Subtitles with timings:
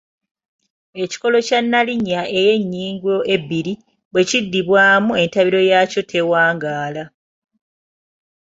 [1.03, 3.73] Ekikolo kya nnaalinnya ey’ennyingo ebbiri
[4.11, 7.03] bwe kiddibwamu entabiro yaakyo tewangaala.